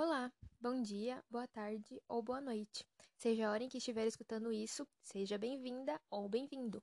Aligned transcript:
Olá, 0.00 0.32
bom 0.60 0.80
dia, 0.80 1.24
boa 1.28 1.48
tarde 1.48 2.00
ou 2.08 2.22
boa 2.22 2.40
noite. 2.40 2.86
Seja 3.16 3.48
a 3.48 3.50
hora 3.50 3.64
em 3.64 3.68
que 3.68 3.78
estiver 3.78 4.06
escutando 4.06 4.52
isso, 4.52 4.86
seja 5.02 5.36
bem-vinda 5.36 6.00
ou 6.08 6.28
bem-vindo. 6.28 6.80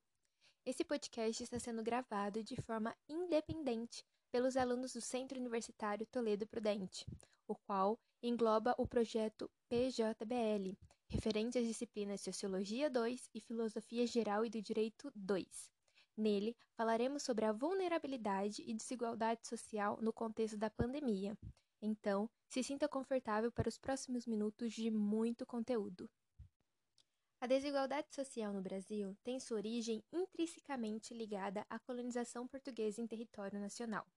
Esse 0.65 0.83
podcast 0.83 1.41
está 1.41 1.57
sendo 1.57 1.81
gravado 1.81 2.43
de 2.43 2.57
forma 2.57 2.93
independente 3.07 4.03
pelos 4.29 4.57
alunos 4.57 4.91
do 4.91 4.99
Centro 4.99 5.39
Universitário 5.39 6.05
Toledo 6.07 6.45
Prudente, 6.45 7.05
o 7.47 7.55
qual 7.55 7.97
engloba 8.21 8.75
o 8.77 8.85
projeto 8.85 9.49
PJBL, 9.69 10.77
referente 11.07 11.57
às 11.57 11.65
disciplinas 11.65 12.19
Sociologia 12.19 12.89
2 12.89 13.29
e 13.33 13.39
Filosofia 13.39 14.05
Geral 14.05 14.45
e 14.45 14.49
do 14.49 14.61
Direito 14.61 15.09
2. 15.15 15.71
Nele, 16.17 16.53
falaremos 16.73 17.23
sobre 17.23 17.45
a 17.45 17.53
vulnerabilidade 17.53 18.61
e 18.67 18.73
desigualdade 18.73 19.47
social 19.47 19.97
no 20.01 20.11
contexto 20.11 20.57
da 20.57 20.69
pandemia. 20.69 21.37
Então, 21.85 22.27
se 22.49 22.63
sinta 22.63 22.89
confortável 22.89 23.51
para 23.51 23.69
os 23.69 23.77
próximos 23.77 24.25
minutos 24.25 24.73
de 24.73 24.89
muito 24.89 25.45
conteúdo. 25.45 26.09
A 27.39 27.45
desigualdade 27.45 28.07
social 28.11 28.51
no 28.51 28.59
Brasil 28.59 29.15
tem 29.23 29.39
sua 29.39 29.57
origem 29.57 30.03
intrinsecamente 30.11 31.13
ligada 31.13 31.63
à 31.69 31.77
colonização 31.77 32.47
portuguesa 32.47 33.01
em 33.01 33.05
território 33.05 33.59
nacional. 33.59 34.07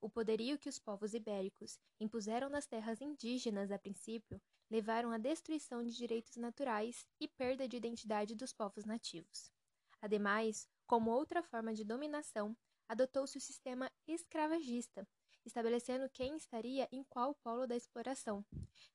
O 0.00 0.08
poderio 0.08 0.58
que 0.58 0.70
os 0.70 0.78
povos 0.78 1.12
ibéricos 1.12 1.78
impuseram 2.00 2.48
nas 2.48 2.66
terras 2.66 3.02
indígenas 3.02 3.70
a 3.70 3.78
princípio 3.78 4.40
levaram 4.70 5.12
à 5.12 5.18
destruição 5.18 5.84
de 5.84 5.94
direitos 5.94 6.36
naturais 6.36 7.06
e 7.20 7.28
perda 7.28 7.68
de 7.68 7.76
identidade 7.76 8.34
dos 8.34 8.54
povos 8.54 8.86
nativos. 8.86 9.52
Ademais, 10.00 10.66
como 10.86 11.10
outra 11.10 11.42
forma 11.42 11.74
de 11.74 11.84
dominação, 11.84 12.56
adotou-se 12.88 13.36
o 13.36 13.40
sistema 13.40 13.92
escravagista, 14.06 15.06
estabelecendo 15.44 16.08
quem 16.10 16.36
estaria 16.36 16.88
em 16.92 17.02
qual 17.04 17.34
polo 17.34 17.66
da 17.66 17.76
exploração. 17.76 18.44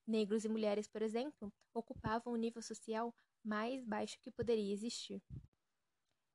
Negros 0.05 0.46
e 0.46 0.50
mulheres, 0.50 0.88
por 0.88 1.02
exemplo, 1.02 1.52
ocupavam 1.74 2.34
o 2.34 2.38
nível 2.38 2.62
social 2.62 3.13
mais 3.44 3.84
baixo 3.84 4.20
que 4.21 4.32
poderia 4.32 4.74
existir. 4.74 5.21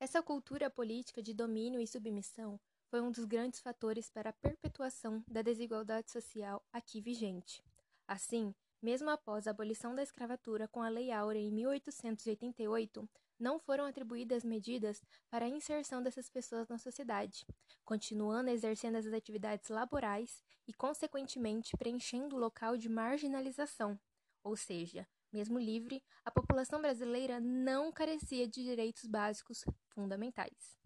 Essa 0.00 0.22
cultura 0.22 0.68
política 0.68 1.22
de 1.22 1.32
domínio 1.32 1.80
e 1.80 1.86
submissão 1.86 2.58
foi 2.88 3.00
um 3.00 3.10
dos 3.10 3.24
grandes 3.24 3.60
fatores 3.60 4.10
para 4.10 4.30
a 4.30 4.32
perpetuação 4.34 5.24
da 5.28 5.42
desigualdade 5.42 6.10
social 6.10 6.62
aqui 6.72 7.00
vigente. 7.00 7.62
Assim, 8.06 8.54
mesmo 8.82 9.08
após 9.08 9.46
a 9.46 9.52
abolição 9.52 9.94
da 9.94 10.02
escravatura 10.02 10.66
com 10.66 10.82
a 10.82 10.88
Lei 10.88 11.12
Áurea 11.12 11.40
em 11.40 11.50
1888, 11.52 13.08
não 13.38 13.58
foram 13.58 13.84
atribuídas 13.84 14.44
medidas 14.44 15.02
para 15.30 15.46
a 15.46 15.48
inserção 15.48 16.02
dessas 16.02 16.28
pessoas 16.28 16.68
na 16.68 16.78
sociedade, 16.78 17.46
continuando 17.84 18.50
exercendo 18.50 18.96
as 18.96 19.06
atividades 19.06 19.68
laborais 19.68 20.42
e, 20.66 20.72
consequentemente, 20.72 21.76
preenchendo 21.76 22.36
o 22.36 22.38
local 22.38 22.76
de 22.76 22.88
marginalização. 22.88 23.98
Ou 24.44 24.56
seja, 24.56 25.06
mesmo 25.32 25.58
livre, 25.58 26.02
a 26.24 26.30
população 26.30 26.80
brasileira 26.80 27.40
não 27.40 27.90
carecia 27.90 28.46
de 28.46 28.62
direitos 28.62 29.06
básicos 29.06 29.64
fundamentais. 29.88 30.78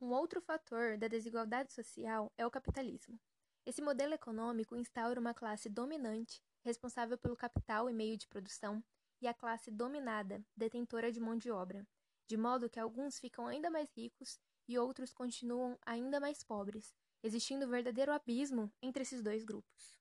Um 0.00 0.12
outro 0.12 0.40
fator 0.40 0.98
da 0.98 1.08
desigualdade 1.08 1.72
social 1.72 2.30
é 2.36 2.46
o 2.46 2.50
capitalismo. 2.50 3.18
Esse 3.64 3.82
modelo 3.82 4.14
econômico 4.14 4.76
instaura 4.76 5.18
uma 5.18 5.34
classe 5.34 5.68
dominante, 5.68 6.40
responsável 6.62 7.18
pelo 7.18 7.36
capital 7.36 7.90
e 7.90 7.92
meio 7.92 8.16
de 8.16 8.28
produção, 8.28 8.84
e 9.20 9.26
a 9.26 9.34
classe 9.34 9.70
dominada, 9.70 10.44
detentora 10.56 11.10
de 11.10 11.20
mão 11.20 11.36
de 11.36 11.50
obra, 11.50 11.86
de 12.26 12.36
modo 12.36 12.68
que 12.68 12.80
alguns 12.80 13.18
ficam 13.18 13.46
ainda 13.46 13.70
mais 13.70 13.90
ricos 13.96 14.38
e 14.68 14.78
outros 14.78 15.12
continuam 15.12 15.78
ainda 15.84 16.18
mais 16.18 16.42
pobres, 16.42 16.94
existindo 17.22 17.66
um 17.66 17.70
verdadeiro 17.70 18.12
abismo 18.12 18.72
entre 18.82 19.02
esses 19.02 19.22
dois 19.22 19.44
grupos. 19.44 19.96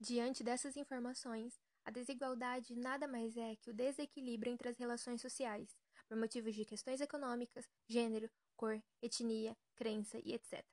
Diante 0.00 0.42
dessas 0.42 0.76
informações, 0.76 1.60
a 1.84 1.90
desigualdade 1.90 2.76
nada 2.76 3.08
mais 3.08 3.36
é 3.36 3.56
que 3.56 3.70
o 3.70 3.74
desequilíbrio 3.74 4.52
entre 4.52 4.68
as 4.68 4.76
relações 4.76 5.20
sociais, 5.20 5.76
por 6.08 6.16
motivos 6.16 6.54
de 6.54 6.64
questões 6.64 7.00
econômicas, 7.00 7.68
gênero, 7.88 8.30
cor, 8.56 8.82
etnia, 9.00 9.56
crença 9.74 10.18
e 10.24 10.32
etc. 10.32 10.64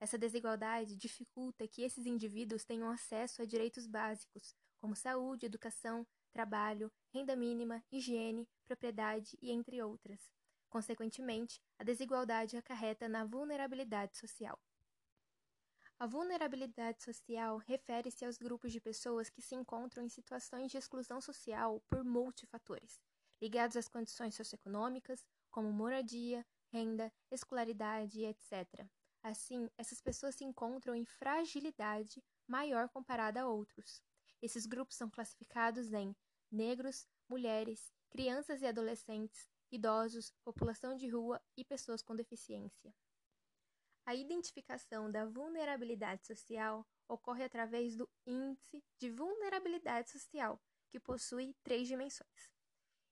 Essa 0.00 0.18
desigualdade 0.18 0.96
dificulta 0.96 1.66
que 1.66 1.82
esses 1.82 2.06
indivíduos 2.06 2.64
tenham 2.64 2.90
acesso 2.90 3.42
a 3.42 3.44
direitos 3.44 3.86
básicos, 3.86 4.54
como 4.78 4.94
saúde, 4.94 5.46
educação, 5.46 6.06
trabalho, 6.34 6.92
renda 7.12 7.36
mínima, 7.36 7.82
higiene, 7.90 8.48
propriedade 8.66 9.38
e 9.40 9.52
entre 9.52 9.80
outras. 9.80 10.20
Consequentemente, 10.68 11.62
a 11.78 11.84
desigualdade 11.84 12.56
acarreta 12.56 13.08
na 13.08 13.24
vulnerabilidade 13.24 14.16
social. 14.16 14.58
A 15.96 16.06
vulnerabilidade 16.06 17.04
social 17.04 17.58
refere-se 17.58 18.24
aos 18.24 18.36
grupos 18.36 18.72
de 18.72 18.80
pessoas 18.80 19.30
que 19.30 19.40
se 19.40 19.54
encontram 19.54 20.02
em 20.02 20.08
situações 20.08 20.72
de 20.72 20.76
exclusão 20.76 21.20
social 21.20 21.80
por 21.88 22.02
multifatores, 22.02 23.00
ligados 23.40 23.76
às 23.76 23.86
condições 23.86 24.34
socioeconômicas, 24.34 25.24
como 25.52 25.72
moradia, 25.72 26.44
renda, 26.72 27.12
escolaridade, 27.30 28.24
etc. 28.24 28.84
Assim, 29.22 29.70
essas 29.78 30.02
pessoas 30.02 30.34
se 30.34 30.44
encontram 30.44 30.96
em 30.96 31.04
fragilidade 31.04 32.20
maior 32.48 32.88
comparada 32.88 33.42
a 33.42 33.48
outros. 33.48 34.02
Esses 34.42 34.66
grupos 34.66 34.96
são 34.96 35.08
classificados 35.08 35.92
em 35.92 36.14
negros, 36.54 37.06
mulheres, 37.28 37.92
crianças 38.08 38.62
e 38.62 38.66
adolescentes, 38.66 39.50
idosos, 39.70 40.32
população 40.44 40.96
de 40.96 41.08
rua 41.08 41.42
e 41.56 41.64
pessoas 41.64 42.00
com 42.00 42.14
deficiência. 42.14 42.94
A 44.06 44.14
identificação 44.14 45.10
da 45.10 45.26
vulnerabilidade 45.26 46.26
social 46.26 46.86
ocorre 47.08 47.44
através 47.44 47.96
do 47.96 48.08
Índice 48.26 48.84
de 48.98 49.10
Vulnerabilidade 49.10 50.10
Social, 50.10 50.62
que 50.90 51.00
possui 51.00 51.54
três 51.62 51.88
dimensões: 51.88 52.50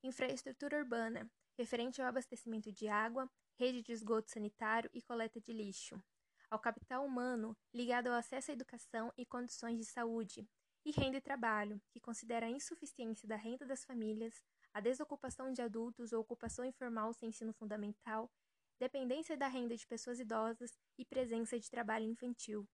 infraestrutura 0.02 0.78
urbana, 0.78 1.31
referente 1.58 2.00
ao 2.00 2.08
abastecimento 2.08 2.70
de 2.70 2.88
água, 2.88 3.31
rede 3.58 3.82
de 3.82 3.92
esgoto 3.92 4.31
sanitário 4.31 4.91
e 4.94 5.02
coleta 5.02 5.41
de 5.41 5.52
lixo, 5.52 6.02
ao 6.50 6.58
capital 6.58 7.04
humano, 7.04 7.56
ligado 7.72 8.08
ao 8.08 8.14
acesso 8.14 8.50
à 8.50 8.54
educação 8.54 9.12
e 9.16 9.25
condições 9.25 9.78
de 9.78 9.84
saúde, 9.84 10.47
e 10.84 10.91
renda 10.91 11.19
e 11.19 11.20
trabalho, 11.20 11.81
que 11.91 12.00
considera 12.00 12.47
a 12.47 12.50
insuficiência 12.50 13.28
da 13.28 13.37
renda 13.37 13.65
das 13.65 13.84
famílias, 13.84 14.43
a 14.72 14.81
desocupação 14.81 15.53
de 15.53 15.62
adultos 15.62 16.12
ou 16.12 16.20
ocupação 16.20 16.65
informal 16.65 17.12
sem 17.12 17.28
ensino 17.28 17.53
fundamental, 17.53 18.31
dependência 18.78 19.37
da 19.37 19.47
renda 19.47 19.76
de 19.76 19.87
pessoas 19.87 20.19
idosas 20.19 20.76
e 20.98 21.04
presença 21.04 21.59
de 21.59 21.70
trabalho 21.70 22.06
infantil. 22.06 22.69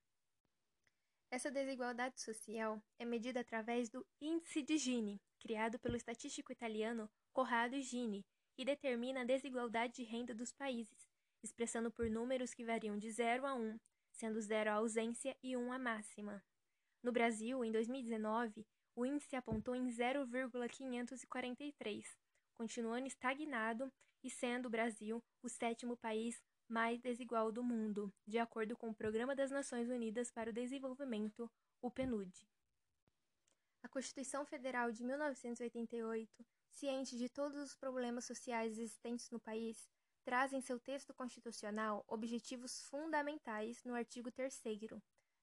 Essa 1.31 1.51
desigualdade 1.51 2.21
social 2.21 2.83
é 2.99 3.05
medida 3.05 3.41
através 3.41 3.91
do 3.91 4.07
Índice 4.19 4.63
de 4.63 4.79
Gini, 4.79 5.21
criado 5.39 5.79
pelo 5.79 5.97
estatístico 5.97 6.51
italiano 6.51 7.11
Corrado 7.35 7.79
Gini, 7.83 8.25
e 8.57 8.65
determina 8.65 9.21
a 9.21 9.25
desigualdade 9.25 9.97
de 9.97 10.05
renda 10.05 10.35
dos 10.35 10.53
países, 10.53 11.07
expressando 11.43 11.91
por 11.91 12.09
números 12.09 12.55
que 12.55 12.65
variam 12.65 12.99
de 12.99 13.11
0 13.11 13.47
a 13.47 13.55
1, 13.55 13.79
sendo 14.11 14.41
0 14.41 14.71
a 14.71 14.75
ausência 14.75 15.37
e 15.43 15.57
1 15.57 15.73
a 15.73 15.79
máxima. 15.79 16.43
No 17.03 17.13
Brasil, 17.13 17.65
em 17.65 17.71
2019, 17.71 18.67
o 18.95 19.07
índice 19.07 19.37
apontou 19.37 19.77
em 19.77 19.89
0,543, 19.89 22.19
continuando 22.55 23.07
estagnado 23.07 23.93
e 24.23 24.29
sendo 24.29 24.67
o 24.67 24.71
Brasil 24.71 25.25
o 25.43 25.49
sétimo 25.49 25.97
país 25.97 26.43
mais 26.69 27.01
desigual 27.01 27.53
do 27.53 27.63
mundo, 27.63 28.13
de 28.27 28.39
acordo 28.39 28.77
com 28.77 28.91
o 28.91 28.95
Programa 28.95 29.35
das 29.35 29.51
Nações 29.51 29.89
Unidas 29.89 30.31
para 30.31 30.51
o 30.51 30.53
Desenvolvimento, 30.53 31.51
o 31.81 31.91
PNUD. 31.91 32.47
A 33.83 33.89
Constituição 33.89 34.45
Federal 34.45 34.91
de 34.91 35.05
1988, 35.05 36.45
ciente 36.69 37.17
de 37.17 37.29
todos 37.29 37.57
os 37.57 37.77
problemas 37.77 38.25
sociais 38.25 38.77
existentes 38.77 39.31
no 39.31 39.41
país, 39.41 39.89
traz 40.25 40.53
em 40.53 40.61
seu 40.61 40.79
texto 40.79 41.15
constitucional 41.15 42.05
objetivos 42.07 42.83
fundamentais 42.83 43.83
no 43.85 43.95
artigo 43.95 44.31
3 44.31 44.61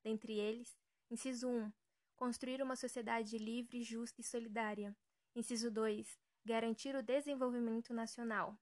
dentre 0.04 0.38
eles, 0.38 0.78
Inciso 1.10 1.48
1. 1.48 1.72
Construir 2.16 2.62
uma 2.64 2.76
sociedade 2.76 3.38
livre, 3.38 3.84
justa 3.84 4.22
e 4.22 4.24
solidária. 4.24 4.96
Inciso 5.35 5.70
2. 5.70 6.20
Garantir 6.44 6.96
o 6.96 7.03
desenvolvimento 7.03 7.94
nacional. 7.94 8.58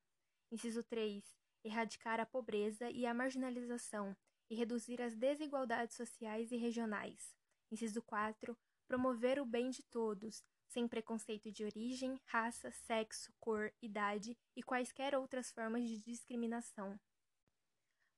Inciso 0.51 0.83
3. 0.83 1.23
Erradicar 1.63 2.19
a 2.19 2.25
pobreza 2.25 2.89
e 2.89 3.05
a 3.05 3.13
marginalização 3.13 4.15
e 4.49 4.55
reduzir 4.55 5.01
as 5.01 5.15
desigualdades 5.15 5.95
sociais 5.95 6.51
e 6.51 6.57
regionais. 6.57 7.33
Inciso 7.71 8.01
4. 8.01 8.57
Promover 8.87 9.39
o 9.39 9.45
bem 9.45 9.69
de 9.69 9.81
todos, 9.83 10.43
sem 10.67 10.85
preconceito 10.85 11.49
de 11.49 11.63
origem, 11.63 12.19
raça, 12.25 12.71
sexo, 12.71 13.31
cor, 13.39 13.73
idade 13.81 14.37
e 14.53 14.61
quaisquer 14.61 15.15
outras 15.15 15.49
formas 15.49 15.87
de 15.87 15.97
discriminação. 15.97 16.99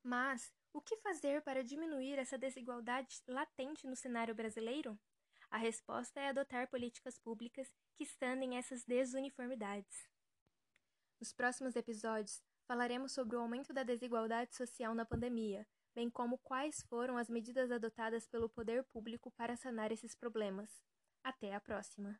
Mas, 0.01 0.51
o 0.75 0.81
que 0.81 0.97
fazer 0.97 1.41
para 1.41 1.63
diminuir 1.63 2.19
essa 2.19 2.37
desigualdade 2.37 3.23
latente 3.29 3.87
no 3.87 3.95
cenário 3.95 4.35
brasileiro? 4.35 4.99
A 5.49 5.57
resposta 5.57 6.19
é 6.19 6.27
adotar 6.27 6.67
políticas 6.69 7.17
públicas 7.17 7.73
que 7.95 8.05
sanem 8.05 8.57
essas 8.57 8.83
desuniformidades. 8.83 10.09
Nos 11.17 11.31
próximos 11.31 11.77
episódios, 11.77 12.43
falaremos 12.67 13.13
sobre 13.13 13.37
o 13.37 13.39
aumento 13.39 13.71
da 13.71 13.83
desigualdade 13.83 14.53
social 14.53 14.93
na 14.93 15.05
pandemia, 15.05 15.65
bem 15.93 16.09
como 16.09 16.37
quais 16.39 16.83
foram 16.89 17.17
as 17.17 17.29
medidas 17.29 17.71
adotadas 17.71 18.27
pelo 18.27 18.49
poder 18.49 18.83
público 18.83 19.31
para 19.31 19.55
sanar 19.55 19.93
esses 19.93 20.13
problemas. 20.13 20.83
Até 21.23 21.55
a 21.55 21.61
próxima! 21.61 22.19